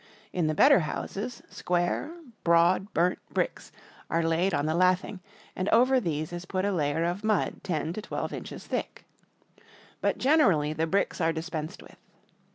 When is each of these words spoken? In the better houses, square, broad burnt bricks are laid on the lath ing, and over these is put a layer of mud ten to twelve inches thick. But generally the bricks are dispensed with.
In 0.33 0.47
the 0.47 0.55
better 0.55 0.79
houses, 0.79 1.43
square, 1.47 2.11
broad 2.43 2.91
burnt 2.91 3.19
bricks 3.29 3.71
are 4.09 4.23
laid 4.23 4.51
on 4.51 4.65
the 4.65 4.73
lath 4.73 5.05
ing, 5.05 5.19
and 5.55 5.69
over 5.69 5.99
these 5.99 6.33
is 6.33 6.43
put 6.45 6.65
a 6.65 6.71
layer 6.71 7.03
of 7.03 7.23
mud 7.23 7.63
ten 7.63 7.93
to 7.93 8.01
twelve 8.01 8.33
inches 8.33 8.65
thick. 8.65 9.05
But 10.01 10.17
generally 10.17 10.73
the 10.73 10.87
bricks 10.87 11.21
are 11.21 11.31
dispensed 11.31 11.83
with. 11.83 11.97